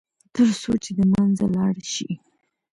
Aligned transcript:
تر 0.35 0.47
څو 0.61 0.71
چې 0.83 0.91
د 0.97 0.99
منځه 1.11 1.45
لاړ 1.55 1.75
شي. 1.93 2.11